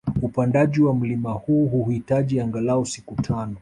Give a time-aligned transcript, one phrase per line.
[0.21, 3.55] Upandaji wa mlima huu huhitaji angalau siku tano